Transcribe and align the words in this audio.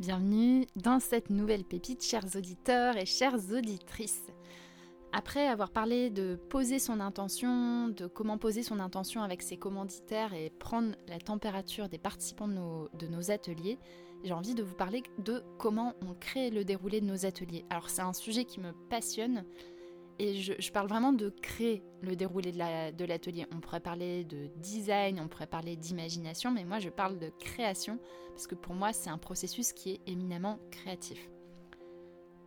Bienvenue 0.00 0.64
dans 0.76 0.98
cette 0.98 1.28
nouvelle 1.28 1.62
pépite, 1.62 2.02
chers 2.02 2.24
auditeurs 2.34 2.96
et 2.96 3.04
chères 3.04 3.36
auditrices. 3.52 4.28
Après 5.12 5.46
avoir 5.46 5.70
parlé 5.70 6.08
de 6.08 6.36
poser 6.48 6.78
son 6.78 7.00
intention, 7.00 7.88
de 7.88 8.06
comment 8.06 8.38
poser 8.38 8.62
son 8.62 8.80
intention 8.80 9.20
avec 9.20 9.42
ses 9.42 9.58
commanditaires 9.58 10.32
et 10.32 10.48
prendre 10.58 10.94
la 11.06 11.18
température 11.18 11.90
des 11.90 11.98
participants 11.98 12.48
de 12.48 13.06
nos, 13.08 13.30
ateliers, 13.30 13.78
j'ai 14.24 14.32
envie 14.32 14.54
de 14.54 14.62
vous 14.62 14.74
parler 14.74 15.02
de 15.18 15.44
comment 15.58 15.92
on 16.00 16.14
crée 16.14 16.48
le 16.48 16.64
déroulé 16.64 17.02
de 17.02 17.06
nos 17.06 17.26
ateliers. 17.26 17.66
Alors 17.68 17.90
c'est 17.90 18.00
un 18.00 18.14
sujet 18.14 18.46
qui 18.46 18.58
me 18.58 18.72
passionne 18.88 19.44
et 20.20 20.34
je, 20.34 20.70
parle 20.70 20.86
vraiment 20.86 21.14
de 21.14 21.30
créer 21.30 21.82
le 22.02 22.14
déroulé 22.14 22.52
de 22.52 23.04
l'atelier. 23.06 23.46
on 23.54 23.60
pourrait 23.60 23.80
parler 23.80 24.24
de 24.24 24.48
design, 24.56 25.18
on 25.18 25.28
pourrait 25.28 25.46
parler 25.46 25.76
d'imagination, 25.76 26.50
mais 26.50 26.64
moi 26.64 26.78
je 26.78 26.90
parle 26.90 27.18
de 27.18 27.30
création 27.38 27.98
parce 28.28 28.46
que 28.46 28.54
pour 28.54 28.74
moi 28.74 28.92
c'est 28.92 29.08
un 29.08 29.16
processus 29.16 29.72
qui 29.72 29.92
est 29.92 30.00
éminemment 30.06 30.58
créatif. 30.70 31.30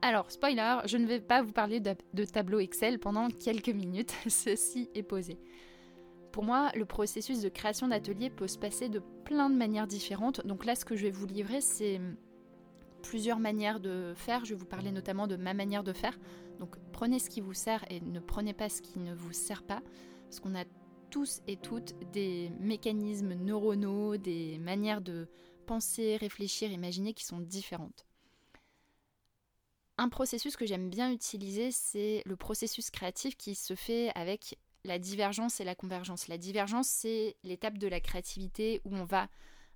Alors, 0.03 0.29
spoiler, 0.29 0.79
je 0.85 0.97
ne 0.97 1.07
vais 1.07 1.21
pas 1.21 1.41
vous 1.41 1.53
parler 1.53 1.79
de, 1.79 1.95
de 2.13 2.25
tableau 2.25 2.59
Excel 2.59 2.99
pendant 2.99 3.29
quelques 3.29 3.69
minutes, 3.69 4.13
ceci 4.27 4.89
est 4.93 5.01
posé. 5.01 5.39
Pour 6.31 6.43
moi, 6.43 6.71
le 6.75 6.85
processus 6.85 7.41
de 7.41 7.49
création 7.49 7.87
d'atelier 7.87 8.29
peut 8.29 8.47
se 8.47 8.57
passer 8.57 8.89
de 8.89 9.01
plein 9.23 9.49
de 9.49 9.55
manières 9.55 9.87
différentes. 9.87 10.45
Donc 10.45 10.65
là, 10.65 10.75
ce 10.75 10.83
que 10.83 10.95
je 10.95 11.03
vais 11.03 11.11
vous 11.11 11.25
livrer, 11.25 11.61
c'est 11.61 12.01
plusieurs 13.03 13.39
manières 13.39 13.79
de 13.79 14.13
faire. 14.15 14.45
Je 14.45 14.55
vais 14.55 14.59
vous 14.59 14.65
parler 14.65 14.91
notamment 14.91 15.27
de 15.27 15.35
ma 15.35 15.53
manière 15.53 15.83
de 15.83 15.93
faire. 15.93 16.17
Donc 16.59 16.75
prenez 16.91 17.19
ce 17.19 17.29
qui 17.29 17.41
vous 17.41 17.53
sert 17.53 17.85
et 17.91 17.99
ne 17.99 18.19
prenez 18.19 18.53
pas 18.53 18.69
ce 18.69 18.81
qui 18.81 18.97
ne 18.97 19.13
vous 19.13 19.33
sert 19.33 19.61
pas. 19.61 19.83
Parce 20.23 20.39
qu'on 20.39 20.55
a 20.55 20.65
tous 21.11 21.41
et 21.45 21.57
toutes 21.57 21.93
des 22.11 22.49
mécanismes 22.59 23.35
neuronaux, 23.35 24.17
des 24.17 24.57
manières 24.57 25.01
de 25.01 25.27
penser, 25.67 26.17
réfléchir, 26.17 26.71
imaginer 26.71 27.13
qui 27.13 27.25
sont 27.25 27.39
différentes. 27.39 28.07
Un 29.99 30.09
processus 30.09 30.55
que 30.55 30.65
j'aime 30.65 30.89
bien 30.89 31.11
utiliser, 31.11 31.69
c'est 31.71 32.23
le 32.25 32.35
processus 32.35 32.89
créatif 32.89 33.37
qui 33.37 33.53
se 33.53 33.75
fait 33.75 34.11
avec 34.15 34.57
la 34.85 34.97
divergence 34.97 35.59
et 35.61 35.63
la 35.63 35.75
convergence. 35.75 36.27
La 36.27 36.39
divergence, 36.39 36.87
c'est 36.87 37.35
l'étape 37.43 37.77
de 37.77 37.87
la 37.87 37.99
créativité 37.99 38.81
où 38.85 38.95
on 38.95 39.05
va 39.05 39.27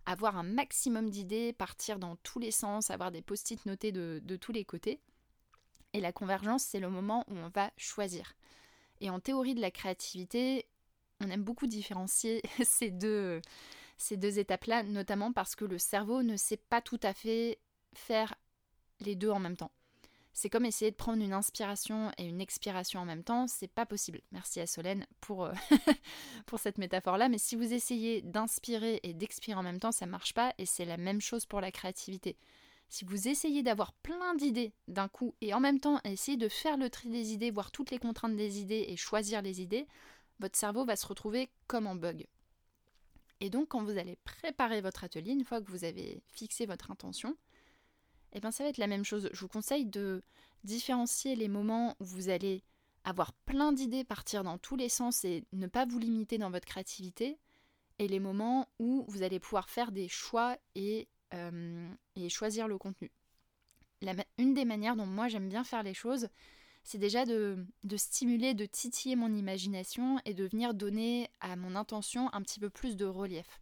avoir 0.07 0.37
un 0.37 0.43
maximum 0.43 1.09
d'idées, 1.09 1.53
partir 1.53 1.99
dans 1.99 2.15
tous 2.17 2.39
les 2.39 2.51
sens, 2.51 2.89
avoir 2.89 3.11
des 3.11 3.21
post-it 3.21 3.63
notés 3.65 3.91
de, 3.91 4.35
tous 4.37 4.53
les 4.53 4.63
côtés. 4.63 5.01
Et 5.93 5.99
la 5.99 6.13
convergence, 6.13 6.63
c'est 6.63 6.79
le 6.79 6.89
moment 6.89 7.25
où 7.27 7.35
on 7.35 7.49
va 7.49 7.71
choisir. 7.77 8.33
Et 9.01 9.09
en 9.09 9.19
théorie 9.19 9.53
de 9.53 9.61
la 9.61 9.69
créativité, 9.69 10.65
on 11.19 11.29
aime 11.29 11.43
beaucoup 11.43 11.67
différencier 11.67 12.41
ces 12.63 12.89
deux, 12.89 13.41
ces 13.97 14.15
deux 14.15 14.39
étapes-là, 14.39 14.83
notamment 14.83 15.33
parce 15.33 15.55
que 15.55 15.65
le 15.65 15.77
cerveau 15.77 16.23
ne 16.23 16.37
sait 16.37 16.57
pas 16.57 16.81
tout 16.81 16.99
à 17.03 17.13
fait 17.13 17.59
faire 17.93 18.33
les 19.01 19.15
deux 19.15 19.29
en 19.29 19.39
même 19.39 19.57
temps. 19.57 19.71
C'est 20.39 20.51
comme 20.51 20.65
essayer 20.65 20.91
de 20.91 20.95
prendre 20.95 21.23
une 21.23 21.33
inspiration 21.33 22.11
et 22.19 22.25
une 22.25 22.41
expiration 22.41 22.99
en 22.99 23.05
même 23.05 23.23
temps, 23.23 23.47
c'est 23.47 23.67
pas 23.67 23.87
possible. 23.87 24.21
Merci 24.31 24.59
à 24.59 24.67
Solène 24.67 25.07
pour, 25.19 25.45
euh, 25.45 25.53
pour 26.45 26.59
cette 26.59 26.77
métaphore-là, 26.77 27.27
mais 27.27 27.39
si 27.39 27.55
vous 27.55 27.73
essayez 27.73 28.21
d'inspirer 28.21 28.99
et 29.01 29.15
d'expirer 29.15 29.57
en 29.57 29.63
même 29.63 29.79
temps, 29.79 29.91
ça 29.91 30.05
marche 30.05 30.35
pas 30.35 30.53
et 30.59 30.67
c'est 30.67 30.85
la 30.85 30.97
même 30.97 31.21
chose 31.21 31.47
pour 31.47 31.59
la 31.59 31.71
créativité. 31.71 32.37
Si 32.87 33.03
vous 33.03 33.27
essayez 33.27 33.63
d'avoir 33.63 33.93
plein 33.93 34.35
d'idées 34.35 34.73
d'un 34.87 35.07
coup 35.07 35.33
et 35.41 35.55
en 35.55 35.59
même 35.59 35.79
temps 35.79 35.99
essayer 36.03 36.37
de 36.37 36.49
faire 36.49 36.77
le 36.77 36.91
tri 36.91 37.09
des 37.09 37.33
idées, 37.33 37.49
voir 37.49 37.71
toutes 37.71 37.89
les 37.89 37.97
contraintes 37.97 38.35
des 38.35 38.59
idées 38.59 38.85
et 38.89 38.95
choisir 38.95 39.41
les 39.41 39.59
idées, 39.59 39.87
votre 40.39 40.55
cerveau 40.55 40.85
va 40.85 40.95
se 40.95 41.07
retrouver 41.07 41.49
comme 41.65 41.87
en 41.87 41.95
bug. 41.95 42.27
Et 43.39 43.49
donc 43.49 43.69
quand 43.69 43.83
vous 43.83 43.97
allez 43.97 44.17
préparer 44.17 44.81
votre 44.81 45.03
atelier, 45.03 45.31
une 45.31 45.45
fois 45.45 45.61
que 45.61 45.71
vous 45.71 45.83
avez 45.83 46.21
fixé 46.27 46.67
votre 46.67 46.91
intention, 46.91 47.35
eh 48.33 48.39
bien 48.39 48.51
ça 48.51 48.63
va 48.63 48.69
être 48.69 48.77
la 48.77 48.87
même 48.87 49.05
chose. 49.05 49.29
Je 49.31 49.39
vous 49.39 49.47
conseille 49.47 49.85
de 49.85 50.23
différencier 50.63 51.35
les 51.35 51.47
moments 51.47 51.95
où 51.99 52.05
vous 52.05 52.29
allez 52.29 52.63
avoir 53.03 53.33
plein 53.33 53.71
d'idées, 53.71 54.03
partir 54.03 54.43
dans 54.43 54.57
tous 54.57 54.75
les 54.75 54.89
sens 54.89 55.23
et 55.23 55.45
ne 55.53 55.67
pas 55.67 55.85
vous 55.85 55.99
limiter 55.99 56.37
dans 56.37 56.51
votre 56.51 56.65
créativité, 56.65 57.39
et 57.99 58.07
les 58.07 58.19
moments 58.19 58.67
où 58.79 59.05
vous 59.07 59.23
allez 59.23 59.39
pouvoir 59.39 59.69
faire 59.69 59.91
des 59.91 60.07
choix 60.07 60.57
et, 60.75 61.07
euh, 61.33 61.89
et 62.15 62.29
choisir 62.29 62.67
le 62.67 62.77
contenu. 62.77 63.11
une 64.37 64.53
des 64.53 64.65
manières 64.65 64.95
dont 64.95 65.05
moi 65.05 65.27
j'aime 65.27 65.49
bien 65.49 65.63
faire 65.63 65.83
les 65.83 65.93
choses, 65.93 66.27
c'est 66.83 66.97
déjà 66.97 67.25
de, 67.25 67.65
de, 67.83 67.97
stimuler, 67.97 68.53
de 68.53 68.65
titiller 68.65 69.15
mon 69.15 69.33
imagination 69.33 70.19
et 70.25 70.33
de 70.33 70.45
venir 70.45 70.73
donner 70.73 71.29
à 71.39 71.55
mon 71.55 71.75
intention 71.75 72.31
un 72.33 72.41
petit 72.41 72.59
peu 72.59 72.69
plus 72.69 72.95
de 72.95 73.05
relief. 73.05 73.59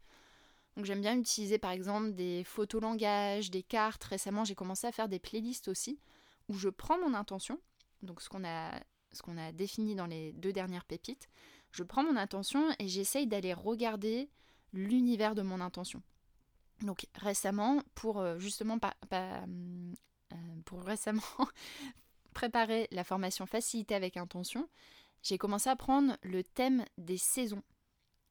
Donc 0.75 0.85
j'aime 0.85 1.01
bien 1.01 1.17
utiliser 1.17 1.57
par 1.57 1.71
exemple 1.71 2.13
des 2.13 2.43
photos 2.43 2.81
langage, 2.81 3.49
des 3.49 3.63
cartes. 3.63 4.03
Récemment, 4.03 4.43
j'ai 4.43 4.55
commencé 4.55 4.87
à 4.87 4.91
faire 4.91 5.07
des 5.07 5.19
playlists 5.19 5.67
aussi 5.67 5.99
où 6.49 6.53
je 6.55 6.69
prends 6.69 6.99
mon 6.99 7.13
intention, 7.13 7.59
donc 8.01 8.21
ce 8.21 8.29
qu'on 8.29 8.45
a 8.45 8.79
ce 9.11 9.21
qu'on 9.21 9.37
a 9.37 9.53
défini 9.53 9.95
dans 9.95 10.07
les 10.07 10.33
deux 10.33 10.51
dernières 10.51 10.83
pépites, 10.83 11.29
je 11.71 11.83
prends 11.83 12.03
mon 12.03 12.17
intention 12.17 12.67
et 12.79 12.87
j'essaye 12.89 13.27
d'aller 13.27 13.53
regarder 13.53 14.29
l'univers 14.73 15.35
de 15.35 15.41
mon 15.41 15.61
intention. 15.61 16.03
Donc 16.81 17.07
récemment, 17.15 17.81
pour 17.95 18.19
euh, 18.19 18.37
justement 18.39 18.77
euh, 19.13 19.45
pour 20.65 20.83
récemment 20.83 21.21
préparer 22.33 22.89
la 22.91 23.05
formation 23.05 23.45
facilité 23.45 23.95
avec 23.95 24.17
intention, 24.17 24.67
j'ai 25.23 25.37
commencé 25.37 25.69
à 25.69 25.75
prendre 25.75 26.17
le 26.21 26.43
thème 26.43 26.83
des 26.97 27.17
saisons 27.17 27.63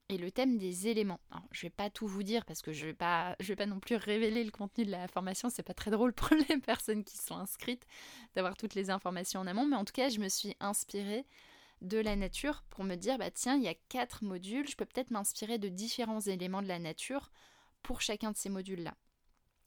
et 0.09 0.19
le 0.19 0.31
thème 0.31 0.59
des 0.59 0.89
éléments. 0.89 1.21
Alors, 1.31 1.45
je 1.51 1.63
vais 1.63 1.71
pas 1.71 1.91
tout 1.91 2.07
vous 2.07 2.23
dire 2.23 2.45
parce 2.45 2.63
que 2.63 2.73
je 2.73 2.87
vais 2.87 2.93
vais 3.41 3.57
pas 3.57 3.67
non 3.67 3.81
plus 3.81 3.97
révéler 3.97 4.45
le 4.45 4.51
contenu 4.51 4.85
de 4.85 4.91
la 4.91 5.09
formation. 5.09 5.49
C'est 5.49 5.63
pas 5.63 5.75
très 5.75 5.91
drôle 5.91 6.13
pour 6.13 6.31
les 6.49 6.59
personnes 6.59 7.05
qui 7.05 7.17
sont 7.17 7.37
inscrites 7.37 7.87
d'avoir 8.35 8.57
toutes 8.57 8.75
les 8.75 8.91
informations 8.91 9.41
en 9.41 9.47
amont, 9.47 9.67
mais 9.67 9.77
en 9.77 9.85
tout 9.85 9.93
cas, 9.93 10.09
je 10.09 10.21
me 10.21 10.29
suis 10.29 10.55
inspirée 10.61 11.25
de 11.81 11.99
la 11.99 12.17
nature 12.17 12.65
pour 12.71 12.85
me 12.85 12.95
dire 12.95 13.19
bah 13.19 13.31
tiens, 13.31 13.57
il 13.57 13.63
y 13.63 13.69
a 13.69 13.75
quatre 13.89 14.25
modules, 14.25 14.69
je 14.69 14.77
peux 14.77 14.87
peut-être 14.87 15.11
m'inspirer 15.11 15.59
de 15.59 15.69
différents 15.69 16.21
éléments 16.21 16.63
de 16.63 16.69
la 16.69 16.79
nature 16.79 17.31
pour 17.83 18.01
chacun 18.01 18.33
de 18.33 18.37
ces 18.37 18.49
modules-là. 18.49 18.95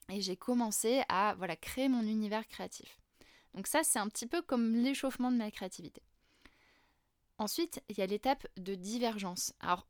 Et 0.09 0.21
j'ai 0.21 0.37
commencé 0.37 1.03
à 1.09 1.35
voilà 1.37 1.55
créer 1.55 1.89
mon 1.89 2.01
univers 2.01 2.47
créatif. 2.47 2.99
Donc 3.53 3.67
ça, 3.67 3.83
c'est 3.83 3.99
un 3.99 4.07
petit 4.07 4.27
peu 4.27 4.41
comme 4.41 4.75
l'échauffement 4.75 5.31
de 5.31 5.37
ma 5.37 5.51
créativité. 5.51 6.01
Ensuite, 7.39 7.83
il 7.89 7.97
y 7.97 8.01
a 8.01 8.07
l'étape 8.07 8.47
de 8.57 8.73
divergence. 8.73 9.53
Alors, 9.59 9.87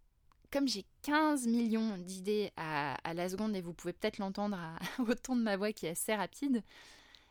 comme 0.52 0.68
j'ai 0.68 0.86
15 1.04 1.48
millions 1.48 1.98
d'idées 1.98 2.52
à, 2.58 2.98
la 3.14 3.30
seconde, 3.30 3.56
et 3.56 3.62
vous 3.62 3.74
pouvez 3.74 3.94
peut-être 3.94 4.18
l'entendre 4.18 4.58
au 5.00 5.14
ton 5.14 5.36
de 5.36 5.42
ma 5.42 5.58
voix 5.58 5.74
qui 5.74 5.86
est 5.86 5.92
assez 5.92 6.16
rapide, 6.16 6.64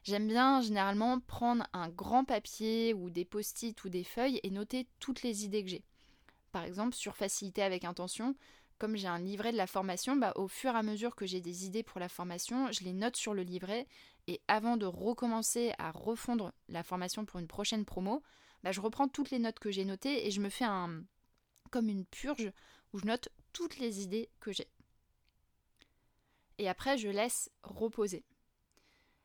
j'aime 0.04 0.28
bien 0.28 0.60
généralement 0.60 1.20
prendre 1.20 1.66
un 1.72 1.88
grand 1.88 2.24
papier 2.24 2.94
ou 2.94 3.10
des 3.10 3.24
post-it 3.24 3.82
ou 3.84 3.88
des 3.88 4.04
feuilles 4.04 4.40
et 4.42 4.50
noter 4.50 4.86
toutes 5.00 5.22
les 5.22 5.44
idées 5.44 5.64
que 5.64 5.70
j'ai. 5.70 5.84
Par 6.52 6.64
exemple, 6.64 6.94
sur 6.94 7.16
facilité 7.16 7.62
avec 7.62 7.84
intention, 7.84 8.34
comme 8.78 8.96
j'ai 8.96 9.08
un 9.08 9.18
livret 9.18 9.52
de 9.52 9.56
la 9.56 9.66
formation, 9.66 10.16
bah, 10.16 10.32
au 10.36 10.48
fur 10.48 10.74
et 10.74 10.78
à 10.78 10.82
mesure 10.82 11.16
que 11.16 11.26
j'ai 11.26 11.40
des 11.40 11.64
idées 11.66 11.82
pour 11.82 12.00
la 12.00 12.08
formation, 12.08 12.70
je 12.72 12.84
les 12.84 12.92
note 12.92 13.16
sur 13.16 13.32
le 13.32 13.42
livret 13.42 13.86
et 14.26 14.40
avant 14.48 14.76
de 14.76 14.86
recommencer 14.86 15.72
à 15.78 15.90
refondre 15.90 16.52
la 16.68 16.82
formation 16.82 17.24
pour 17.24 17.40
une 17.40 17.46
prochaine 17.46 17.84
promo, 17.84 18.22
bah, 18.62 18.72
je 18.72 18.80
reprends 18.80 19.08
toutes 19.08 19.30
les 19.30 19.38
notes 19.38 19.58
que 19.58 19.70
j'ai 19.70 19.84
notées 19.84 20.26
et 20.26 20.30
je 20.30 20.40
me 20.40 20.50
fais 20.50 20.64
un, 20.64 21.02
comme 21.70 21.88
une 21.88 22.04
purge 22.04 22.52
je 22.98 23.06
note 23.06 23.28
toutes 23.52 23.78
les 23.78 24.02
idées 24.02 24.28
que 24.40 24.52
j'ai. 24.52 24.68
Et 26.58 26.68
après, 26.68 26.96
je 26.96 27.08
laisse 27.08 27.50
reposer. 27.62 28.24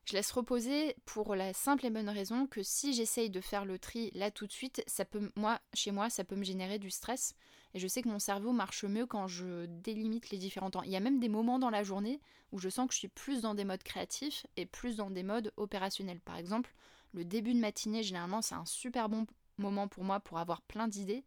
Je 0.06 0.14
laisse 0.14 0.32
reposer 0.32 0.96
pour 1.06 1.36
la 1.36 1.54
simple 1.54 1.86
et 1.86 1.90
bonne 1.90 2.10
raison 2.10 2.48
que 2.48 2.64
si 2.64 2.94
j'essaye 2.94 3.30
de 3.30 3.40
faire 3.40 3.66
le 3.66 3.78
tri 3.78 4.12
là 4.14 4.32
tout 4.32 4.48
de 4.48 4.52
suite, 4.52 4.84
ça 4.88 5.06
peut, 5.06 5.32
moi, 5.36 5.62
chez 5.74 5.92
moi, 5.92 6.10
ça 6.10 6.24
peut 6.24 6.36
me 6.36 6.44
générer 6.44 6.80
du 6.80 6.90
stress. 6.90 7.36
Et 7.74 7.80
je 7.80 7.88
sais 7.88 8.02
que 8.02 8.10
mon 8.10 8.20
cerveau 8.20 8.52
marche 8.52 8.84
mieux 8.84 9.06
quand 9.06 9.28
je 9.28 9.66
délimite 9.68 10.30
les 10.32 10.38
différents 10.38 10.72
temps. 10.72 10.82
Il 10.82 10.92
y 10.92 10.98
a 10.98 11.00
même 11.00 11.20
des 11.20 11.30
moments 11.30 11.60
dans 11.60 11.70
la 11.70 11.84
journée 11.84 12.20
où 12.52 12.60
je 12.60 12.68
sens 12.68 12.88
que 12.88 12.94
je 12.94 13.00
suis 13.00 13.08
plus 13.08 13.42
dans 13.42 13.56
des 13.56 13.64
modes 13.64 13.84
créatifs 13.84 14.46
et 14.58 14.66
plus 14.66 14.98
dans 14.98 15.10
des 15.10 15.24
modes 15.24 15.54
opérationnels. 15.56 16.20
Par 16.20 16.36
exemple, 16.36 16.74
le 17.14 17.24
début 17.24 17.54
de 17.54 17.60
matinée, 17.60 18.04
généralement, 18.04 18.42
c'est 18.42 18.56
un 18.56 18.66
super 18.66 19.08
bon 19.08 19.26
moment 19.58 19.88
pour 19.88 20.04
moi 20.04 20.20
pour 20.20 20.40
avoir 20.40 20.62
plein 20.64 20.88
d'idées. 20.88 21.24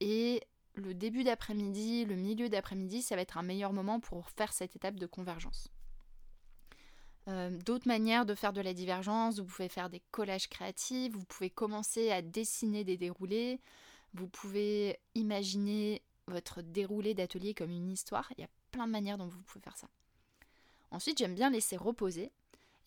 Et 0.00 0.42
le 0.74 0.94
début 0.94 1.24
d'après-midi, 1.24 2.04
le 2.04 2.16
milieu 2.16 2.48
d'après-midi, 2.48 3.02
ça 3.02 3.16
va 3.16 3.22
être 3.22 3.38
un 3.38 3.42
meilleur 3.42 3.72
moment 3.72 4.00
pour 4.00 4.30
faire 4.30 4.52
cette 4.52 4.76
étape 4.76 4.96
de 4.96 5.06
convergence. 5.06 5.68
Euh, 7.28 7.50
d'autres 7.50 7.86
manières 7.86 8.24
de 8.24 8.34
faire 8.34 8.52
de 8.52 8.60
la 8.60 8.72
divergence, 8.72 9.38
vous 9.38 9.44
pouvez 9.44 9.68
faire 9.68 9.90
des 9.90 10.00
collages 10.10 10.48
créatifs, 10.48 11.12
vous 11.12 11.24
pouvez 11.24 11.50
commencer 11.50 12.10
à 12.10 12.22
dessiner 12.22 12.82
des 12.84 12.96
déroulés, 12.96 13.60
vous 14.14 14.26
pouvez 14.26 14.98
imaginer 15.14 16.02
votre 16.26 16.62
déroulé 16.62 17.14
d'atelier 17.14 17.54
comme 17.54 17.70
une 17.70 17.90
histoire, 17.90 18.32
il 18.36 18.40
y 18.40 18.44
a 18.44 18.50
plein 18.70 18.86
de 18.86 18.92
manières 18.92 19.18
dont 19.18 19.26
vous 19.26 19.42
pouvez 19.42 19.62
faire 19.62 19.76
ça. 19.76 19.88
Ensuite, 20.90 21.18
j'aime 21.18 21.34
bien 21.34 21.50
laisser 21.50 21.76
reposer 21.76 22.32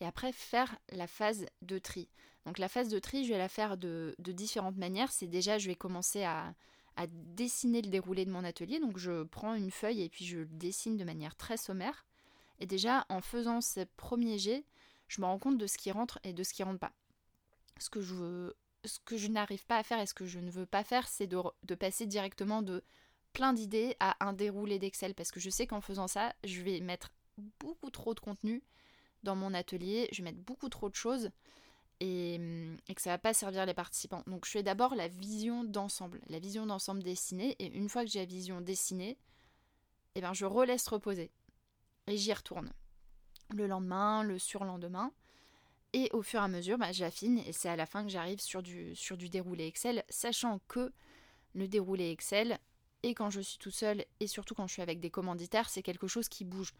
et 0.00 0.06
après 0.06 0.32
faire 0.32 0.76
la 0.90 1.06
phase 1.06 1.46
de 1.62 1.78
tri. 1.78 2.08
Donc 2.44 2.58
la 2.58 2.68
phase 2.68 2.88
de 2.88 2.98
tri, 2.98 3.24
je 3.24 3.32
vais 3.32 3.38
la 3.38 3.48
faire 3.48 3.78
de 3.78 4.14
différentes 4.18 4.76
manières. 4.76 5.12
C'est 5.12 5.26
déjà, 5.26 5.58
je 5.58 5.68
vais 5.68 5.74
commencer 5.74 6.24
à, 6.24 6.54
à 6.96 7.06
dessiner 7.08 7.82
le 7.82 7.90
déroulé 7.90 8.24
de 8.24 8.30
mon 8.30 8.44
atelier. 8.44 8.80
Donc 8.80 8.98
je 8.98 9.24
prends 9.24 9.54
une 9.54 9.70
feuille 9.70 10.02
et 10.02 10.08
puis 10.08 10.24
je 10.24 10.38
le 10.38 10.46
dessine 10.46 10.96
de 10.96 11.04
manière 11.04 11.36
très 11.36 11.56
sommaire. 11.56 12.06
Et 12.60 12.66
déjà, 12.66 13.04
en 13.08 13.20
faisant 13.20 13.60
ces 13.60 13.86
premiers 13.86 14.38
jets, 14.38 14.64
je 15.08 15.20
me 15.20 15.26
rends 15.26 15.38
compte 15.38 15.58
de 15.58 15.66
ce 15.66 15.76
qui 15.76 15.90
rentre 15.90 16.18
et 16.24 16.32
de 16.32 16.42
ce 16.42 16.54
qui 16.54 16.62
rentre 16.62 16.78
pas. 16.78 16.92
Ce 17.78 17.90
que 17.90 18.00
je 18.00 18.52
ce 18.84 18.98
que 18.98 19.16
je 19.16 19.28
n'arrive 19.28 19.64
pas 19.64 19.78
à 19.78 19.82
faire 19.82 19.98
et 19.98 20.06
ce 20.06 20.12
que 20.12 20.26
je 20.26 20.38
ne 20.38 20.50
veux 20.50 20.66
pas 20.66 20.84
faire, 20.84 21.08
c'est 21.08 21.26
de 21.26 21.74
passer 21.74 22.04
directement 22.04 22.60
de 22.60 22.84
plein 23.32 23.54
d'idées 23.54 23.96
à 23.98 24.14
un 24.20 24.34
déroulé 24.34 24.78
d'Excel 24.78 25.14
parce 25.14 25.30
que 25.30 25.40
je 25.40 25.48
sais 25.48 25.66
qu'en 25.66 25.80
faisant 25.80 26.06
ça, 26.06 26.34
je 26.44 26.60
vais 26.60 26.80
mettre 26.80 27.10
beaucoup 27.58 27.90
trop 27.90 28.14
de 28.14 28.20
contenu 28.20 28.62
dans 29.22 29.34
mon 29.34 29.54
atelier, 29.54 30.08
je 30.12 30.18
vais 30.18 30.30
mettre 30.30 30.44
beaucoup 30.44 30.68
trop 30.68 30.90
de 30.90 30.94
choses 30.94 31.30
et, 32.04 32.94
que 32.94 33.00
ça 33.00 33.10
va 33.10 33.18
pas 33.18 33.32
servir 33.32 33.64
les 33.66 33.74
participants. 33.74 34.22
Donc 34.26 34.44
je 34.44 34.50
fais 34.50 34.62
d'abord 34.62 34.94
la 34.94 35.08
vision 35.08 35.64
d'ensemble, 35.64 36.20
la 36.28 36.38
vision 36.38 36.66
d'ensemble 36.66 37.02
dessinée 37.02 37.56
et 37.58 37.66
une 37.66 37.88
fois 37.88 38.04
que 38.04 38.10
j'ai 38.10 38.20
la 38.20 38.26
vision 38.26 38.60
dessinée, 38.60 39.16
eh 40.14 40.20
ben 40.20 40.34
je 40.34 40.44
relaisse 40.44 40.86
reposer 40.86 41.30
et 42.06 42.16
j'y 42.16 42.32
retourne. 42.32 42.70
Le 43.50 43.66
lendemain, 43.66 44.22
le 44.22 44.38
surlendemain. 44.38 45.12
Et 45.92 46.10
au 46.12 46.22
fur 46.22 46.40
et 46.40 46.44
à 46.44 46.48
mesure, 46.48 46.76
bah, 46.76 46.92
j'affine 46.92 47.38
et 47.38 47.52
c'est 47.52 47.68
à 47.68 47.76
la 47.76 47.86
fin 47.86 48.02
que 48.02 48.10
j'arrive 48.10 48.40
sur 48.40 48.62
du, 48.62 48.94
sur 48.96 49.16
du 49.16 49.28
déroulé 49.28 49.66
Excel, 49.66 50.04
sachant 50.08 50.60
que 50.66 50.92
le 51.54 51.68
déroulé 51.68 52.10
Excel, 52.10 52.58
et 53.04 53.14
quand 53.14 53.30
je 53.30 53.40
suis 53.40 53.58
tout 53.58 53.70
seul, 53.70 54.04
et 54.18 54.26
surtout 54.26 54.54
quand 54.54 54.66
je 54.66 54.72
suis 54.72 54.82
avec 54.82 54.98
des 54.98 55.10
commanditaires, 55.10 55.68
c'est 55.68 55.82
quelque 55.82 56.08
chose 56.08 56.28
qui 56.28 56.44
bouge. 56.44 56.72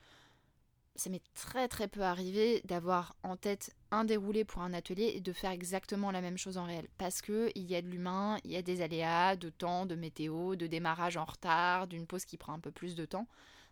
Ça 0.96 1.10
m'est 1.10 1.22
très 1.34 1.66
très 1.66 1.88
peu 1.88 2.02
arrivé 2.02 2.62
d'avoir 2.64 3.16
en 3.24 3.36
tête 3.36 3.74
un 3.90 4.04
déroulé 4.04 4.44
pour 4.44 4.62
un 4.62 4.72
atelier 4.72 5.12
et 5.16 5.20
de 5.20 5.32
faire 5.32 5.50
exactement 5.50 6.12
la 6.12 6.20
même 6.20 6.38
chose 6.38 6.56
en 6.56 6.64
réel. 6.64 6.88
Parce 6.98 7.20
qu'il 7.20 7.50
y 7.56 7.74
a 7.74 7.82
de 7.82 7.88
l'humain, 7.88 8.38
il 8.44 8.52
y 8.52 8.56
a 8.56 8.62
des 8.62 8.80
aléas, 8.80 9.34
de 9.34 9.50
temps, 9.50 9.86
de 9.86 9.96
météo, 9.96 10.54
de 10.54 10.68
démarrage 10.68 11.16
en 11.16 11.24
retard, 11.24 11.88
d'une 11.88 12.06
pause 12.06 12.24
qui 12.24 12.36
prend 12.36 12.52
un 12.52 12.60
peu 12.60 12.70
plus 12.70 12.94
de 12.94 13.04
temps. 13.06 13.26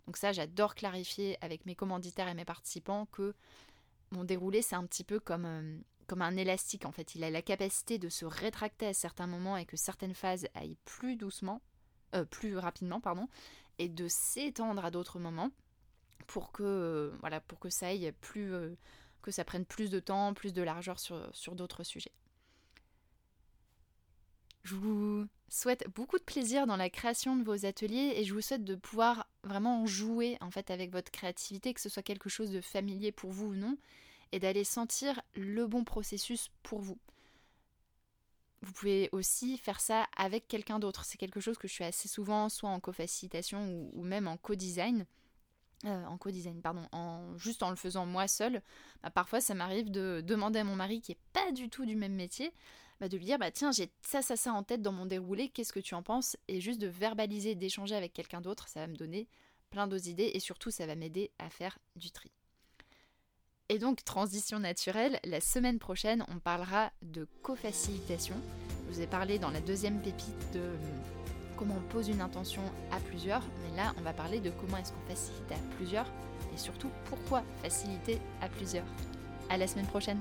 Donc 0.07 0.17
ça, 0.17 0.33
j'adore 0.33 0.75
clarifier 0.75 1.39
avec 1.41 1.65
mes 1.65 1.77
commanditaires 1.77 2.29
et 2.29 2.35
mes 2.35 2.45
participants 2.45 3.07
que 3.13 3.35
mon 4.11 4.25
déroulé, 4.25 4.61
c'est 4.63 4.75
un 4.75 4.85
petit 4.85 5.05
peu 5.05 5.21
comme, 5.21 5.47
euh, 5.47 5.79
un 6.21 6.37
élastique 6.37 6.85
en 6.85 6.93
fait. 6.93 7.15
Il 7.15 7.25
a 7.25 7.31
la 7.31 7.41
capacité 7.41 7.99
de 7.99 8.11
se 8.11 8.27
rétracter 8.27 8.87
à 8.87 8.93
certains 8.93 9.27
moments 9.27 9.57
et 9.57 9.65
que 9.65 9.79
certaines 9.79 10.13
phases 10.13 10.47
aillent 10.55 10.77
plus 10.85 11.17
doucement, 11.17 11.63
euh, 12.15 12.27
plus 12.27 12.59
rapidement, 12.59 13.01
pardon, 13.01 13.29
et 13.79 13.89
de 13.89 14.09
s'étendre 14.09 14.85
à 14.85 14.91
d'autres 14.91 15.19
moments 15.19 15.51
pour 16.23 16.53
que, 16.53 16.63
euh, 16.63 17.11
voilà, 17.21 17.41
pour 17.41 17.59
que 17.59 17.71
ça 17.71 17.89
aille 17.89 18.13
plus, 18.21 18.53
que 19.23 19.31
ça 19.31 19.45
prenne 19.45 19.65
plus 19.65 19.91
de 19.91 20.01
temps, 20.01 20.35
plus 20.35 20.53
de 20.53 20.63
largeur 20.63 20.99
sur, 20.99 21.29
sur 21.33 21.55
d'autres 21.55 21.85
sujets. 21.85 22.13
Je 24.65 24.77
vous 24.77 25.27
souhaite 25.49 25.87
beaucoup 25.95 26.19
de 26.19 26.25
plaisir 26.25 26.67
dans 26.67 26.77
la 26.77 26.89
création 26.89 27.37
de 27.37 27.43
vos 27.43 27.67
ateliers 27.67 28.15
et 28.17 28.25
je 28.25 28.33
vous 28.33 28.41
souhaite 28.41 28.65
de 28.65 28.77
pouvoir 28.77 29.27
vraiment 29.43 29.87
jouer 29.87 30.39
en 30.41 30.51
fait 30.51 30.71
avec 30.71 30.93
votre 30.93 31.11
créativité, 31.11 31.75
que 31.75 31.81
ce 31.81 31.89
soit 31.89 32.03
quelque 32.03 32.29
chose 32.29 32.51
de 32.51 32.61
familier 32.61 33.11
pour 33.11 33.33
vous 33.33 33.49
ou 33.49 33.55
non, 33.55 33.77
et 34.31 34.39
d'aller 34.39 34.65
sentir 34.65 35.21
le 35.35 35.67
bon 35.67 35.85
processus 35.85 36.51
pour 36.63 36.81
vous. 36.81 36.99
Vous 38.63 38.73
pouvez 38.73 39.09
aussi 39.11 39.59
faire 39.59 39.81
ça 39.81 40.07
avec 40.17 40.47
quelqu'un 40.47 40.79
d'autre. 40.79 41.05
C'est 41.05 41.19
quelque 41.19 41.41
chose 41.41 41.59
que 41.59 41.67
je 41.67 41.75
fais 41.75 41.85
assez 41.85 42.09
souvent, 42.09 42.49
soit 42.49 42.71
en 42.71 42.79
co-facilitation 42.79 43.91
ou, 43.93 44.03
même 44.05 44.29
en 44.29 44.37
co-design. 44.37 45.05
Euh, 45.85 46.05
en 46.05 46.17
co-design, 46.17 46.63
pardon, 46.63 46.87
en, 46.93 47.37
juste 47.39 47.65
en 47.65 47.71
le 47.71 47.77
faisant 47.77 48.07
moi 48.07 48.29
seule. 48.29 48.63
Bah, 49.03 49.11
parfois, 49.11 49.41
ça 49.41 49.55
m'arrive 49.55 49.91
de 49.91 50.23
demander 50.25 50.61
à 50.61 50.65
mon 50.65 50.77
mari, 50.77 51.01
qui 51.01 51.13
est 51.13 51.19
pas 51.33 51.51
du 51.51 51.69
tout 51.71 51.85
du 51.85 51.97
même 51.97 52.15
métier, 52.15 52.53
bah, 53.03 53.09
de 53.09 53.17
lui 53.17 53.25
dire 53.25 53.39
bah 53.41 53.51
tiens 53.51 53.73
j'ai 53.73 53.91
ça 54.01 54.23
ça 54.23 54.37
ça 54.37 54.53
en 54.53 54.63
tête 54.63 54.81
dans 54.81 54.93
mon 54.93 55.07
déroulé, 55.07 55.49
qu'est-ce 55.49 55.73
que 55.73 55.81
tu 55.81 55.97
en 55.97 56.05
penses? 56.05 56.37
Et 56.47 56.61
juste 56.61 56.81
de 56.81 56.87
verbaliser, 56.87 57.57
d'échanger 57.57 57.97
avec 57.97 58.13
quelqu'un 58.13 58.41
d'autre, 58.41 58.69
ça 58.69 58.79
va 58.79 58.87
me 58.87 58.95
donner 58.95 59.27
plein 59.71 59.89
d'autres 59.89 60.07
idées 60.07 60.31
et 60.35 60.39
surtout 60.39 60.71
ça 60.71 60.87
va 60.87 60.95
m'aider 60.95 61.33
à 61.41 61.51
faire 61.51 61.77
du 61.97 62.13
tri. 62.13 62.31
Et 63.69 63.81
donc 63.81 64.05
transition 64.05 64.61
naturelle, 64.61 65.19
la 65.25 65.41
semaine 65.41 65.81
prochaine 65.81 66.25
on 66.29 66.39
parlera 66.39 66.93
de 67.03 67.27
co-facilitation. 67.43 68.37
Je 68.87 68.95
vous 68.95 69.01
ai 69.01 69.09
parlé 69.09 69.41
dans 69.41 69.51
la 69.51 69.61
deuxième 69.61 70.01
pépite 70.01 70.53
de 70.53 70.61
comment 71.63 71.79
on 71.79 71.93
pose 71.93 72.09
une 72.09 72.21
intention 72.21 72.63
à 72.91 72.99
plusieurs, 72.99 73.43
mais 73.63 73.77
là 73.77 73.93
on 73.97 74.01
va 74.01 74.13
parler 74.13 74.41
de 74.41 74.51
comment 74.51 74.79
est-ce 74.79 74.91
qu'on 74.91 75.09
facilite 75.09 75.53
à 75.53 75.77
plusieurs 75.77 76.07
et 76.53 76.59
surtout 76.59 76.91
pourquoi 77.05 77.45
faciliter 77.63 78.19
à 78.41 78.49
plusieurs. 78.49 78.85
À 79.49 79.57
la 79.57 79.69
semaine 79.69 79.87
prochaine 79.87 80.19